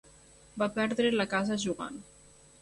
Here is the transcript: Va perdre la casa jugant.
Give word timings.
Va 0.61 0.67
perdre 0.77 1.11
la 1.17 1.27
casa 1.35 1.59
jugant. 1.65 2.01